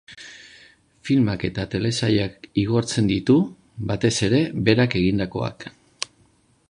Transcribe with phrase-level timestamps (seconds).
[1.09, 3.37] Filmak eta telesailak igortzen ditu,
[3.93, 5.69] batez ere, berak egindakoak.